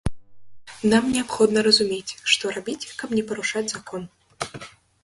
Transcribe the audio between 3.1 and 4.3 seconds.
не парушаць закон.